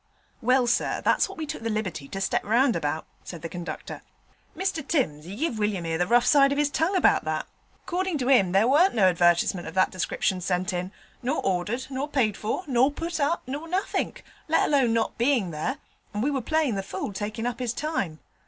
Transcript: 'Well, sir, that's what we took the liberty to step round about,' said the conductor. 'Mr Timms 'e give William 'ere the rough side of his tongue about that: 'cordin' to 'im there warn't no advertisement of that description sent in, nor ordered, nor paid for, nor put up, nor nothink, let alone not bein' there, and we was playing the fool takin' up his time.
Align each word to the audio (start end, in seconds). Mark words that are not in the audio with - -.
'Well, 0.41 0.65
sir, 0.65 0.99
that's 1.05 1.29
what 1.29 1.37
we 1.37 1.45
took 1.45 1.61
the 1.61 1.69
liberty 1.69 2.07
to 2.07 2.19
step 2.19 2.43
round 2.43 2.75
about,' 2.75 3.05
said 3.23 3.43
the 3.43 3.47
conductor. 3.49 4.01
'Mr 4.57 4.81
Timms 4.87 5.27
'e 5.27 5.35
give 5.35 5.59
William 5.59 5.85
'ere 5.85 5.99
the 5.99 6.07
rough 6.07 6.25
side 6.25 6.51
of 6.51 6.57
his 6.57 6.71
tongue 6.71 6.95
about 6.95 7.23
that: 7.25 7.45
'cordin' 7.85 8.17
to 8.17 8.27
'im 8.27 8.51
there 8.51 8.67
warn't 8.67 8.95
no 8.95 9.03
advertisement 9.09 9.67
of 9.67 9.75
that 9.75 9.91
description 9.91 10.41
sent 10.41 10.73
in, 10.73 10.91
nor 11.21 11.39
ordered, 11.45 11.85
nor 11.91 12.07
paid 12.07 12.35
for, 12.35 12.63
nor 12.65 12.91
put 12.91 13.19
up, 13.19 13.43
nor 13.45 13.67
nothink, 13.67 14.23
let 14.47 14.67
alone 14.67 14.91
not 14.91 15.19
bein' 15.19 15.51
there, 15.51 15.77
and 16.15 16.23
we 16.23 16.31
was 16.31 16.43
playing 16.47 16.73
the 16.73 16.81
fool 16.81 17.13
takin' 17.13 17.45
up 17.45 17.59
his 17.59 17.71
time. 17.71 18.17